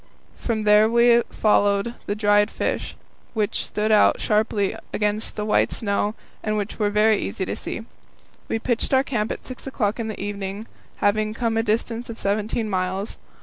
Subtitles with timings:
[0.39, 2.95] From there we followed the dried fish,
[3.35, 7.85] which stood out sharply against the white snow and were very easy to see.
[8.47, 10.65] We pitched our camp at six o'clock in the evening,
[11.05, 13.17] having come a distance of seventeen miles.